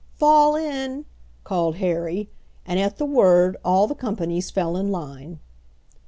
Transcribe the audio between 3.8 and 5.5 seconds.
the companies fell in line.